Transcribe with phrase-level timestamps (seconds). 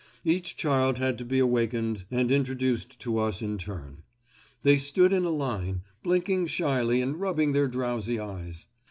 [0.25, 4.01] Each child had to be wakened and introduced to us in turn.
[4.63, 8.65] They stood in a line, blinking shyly and rubbing their drowsy eyes.